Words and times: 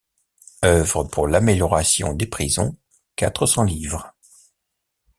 Œuvre 0.65 1.03
pour 1.03 1.27
l’amélioration 1.27 2.13
des 2.15 2.25
prisons: 2.25 2.75
quatre 3.15 3.45
cents 3.45 3.61
livres. 3.61 4.15